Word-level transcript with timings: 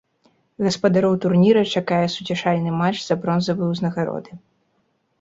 Гаспадароў 0.67 1.13
турніра 1.25 1.63
чакае 1.75 2.01
суцяшальны 2.15 2.75
матч 2.81 2.97
за 3.07 3.21
бронзавыя 3.23 3.67
ўзнагароды. 3.77 4.31